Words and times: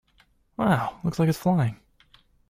Wow! 0.57 0.97
It 0.97 1.05
looks 1.05 1.19
like 1.19 1.27
it 1.27 1.29
is 1.29 1.37
flying! 1.37 1.79